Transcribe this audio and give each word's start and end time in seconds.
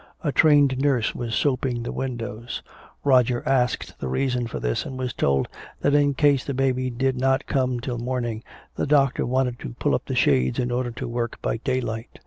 A 0.23 0.31
trained 0.31 0.79
nurse 0.79 1.13
was 1.13 1.35
soaping 1.35 1.83
the 1.83 1.91
windows. 1.91 2.63
Roger 3.03 3.43
asked 3.47 3.99
the 3.99 4.07
reason 4.07 4.47
for 4.47 4.59
this 4.59 4.83
and 4.83 4.97
was 4.97 5.13
told 5.13 5.47
that 5.81 5.93
in 5.93 6.15
case 6.15 6.43
the 6.43 6.55
baby 6.55 6.89
did 6.89 7.15
not 7.15 7.45
come 7.45 7.79
till 7.79 7.99
morning 7.99 8.43
the 8.73 8.87
doctor 8.87 9.27
wanted 9.27 9.59
to 9.59 9.75
pull 9.77 9.93
up 9.93 10.05
the 10.05 10.15
shades 10.15 10.57
in 10.57 10.71
order 10.71 10.89
to 10.89 11.07
work 11.07 11.39
by 11.39 11.57
daylight. 11.57 12.17